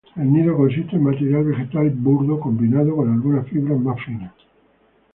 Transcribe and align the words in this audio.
El 0.15 0.33
nido 0.33 0.57
consiste 0.57 0.97
de 0.97 0.99
material 1.03 1.43
vegetal 1.43 1.91
burdo 1.91 2.39
combinado 2.39 2.95
con 2.95 3.13
algunas 3.13 3.47
fibras 3.47 3.79
más 3.79 4.03
finas. 4.03 4.33